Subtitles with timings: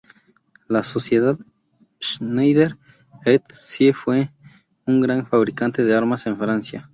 [0.67, 1.37] La sociedad
[2.01, 2.75] Schneider
[3.23, 4.31] et Cie fue
[4.87, 6.89] un gran fabricante de armas en Francia.